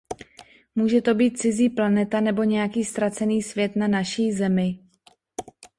[0.75, 4.79] Může to být cizí planeta nebo nějaký ztracený svět na naší Zemi.